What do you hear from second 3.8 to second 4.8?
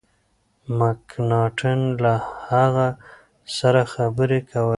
خبري کولې.